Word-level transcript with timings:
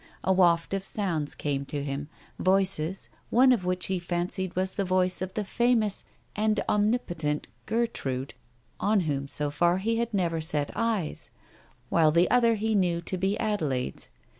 A 0.23 0.33
waft 0.33 0.73
of 0.73 0.83
sounds 0.83 1.35
came 1.35 1.63
to 1.65 1.83
him, 1.83 2.09
voices, 2.39 3.09
one 3.29 3.51
of 3.51 3.65
which 3.65 3.85
he 3.85 3.99
fancied 3.99 4.55
was 4.55 4.71
the 4.71 4.83
voice 4.83 5.21
of 5.21 5.35
the 5.35 5.43
famous 5.43 6.03
and 6.35 6.59
omni 6.67 6.97
potent 6.97 7.47
Gertrude, 7.67 8.33
on 8.79 9.01
whom 9.01 9.27
so 9.27 9.51
far 9.51 9.77
he 9.77 9.97
had 9.97 10.11
never 10.11 10.41
set 10.41 10.71
eyes, 10.75 11.29
while 11.89 12.09
the 12.09 12.27
other 12.31 12.55
he 12.55 12.73
knew 12.73 12.99
to 13.01 13.15
be 13.15 13.37
Adelaide's. 13.37 14.09